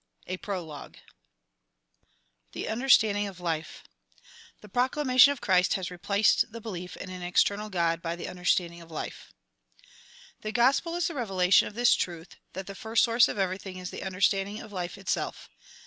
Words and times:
4t>, 0.25 0.33
A 0.33 0.37
PROLOGUE 0.37 0.97
THE 2.53 2.67
UNDERSTANDING 2.67 3.27
OF 3.27 3.39
LIFE 3.39 3.83
The 4.61 4.69
proclamation 4.69 5.31
of 5.31 5.41
Christ 5.41 5.75
has 5.75 5.91
replaced 5.91 6.51
the 6.51 6.59
belief 6.59 6.97
in 6.97 7.11
an 7.11 7.21
external 7.21 7.69
God 7.69 8.01
by 8.01 8.15
the 8.15 8.27
understanding 8.27 8.81
of 8.81 8.89
life 8.89 9.31
The 10.41 10.51
Gospel 10.53 10.95
is 10.95 11.05
the 11.07 11.13
revelation 11.13 11.67
of 11.67 11.75
this 11.75 11.93
truth, 11.93 12.37
that 12.53 12.65
the 12.65 12.73
first 12.73 13.03
source 13.03 13.27
of 13.27 13.37
everything 13.37 13.77
is 13.77 13.91
the 13.91 14.01
understanding 14.01 14.59
of 14.59 14.73
life 14.73 14.97
itself. 14.97 15.51